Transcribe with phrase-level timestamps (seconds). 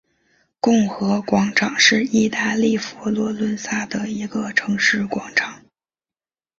[0.59, 5.63] 共和广场是意大利佛罗伦萨的一个城市广场。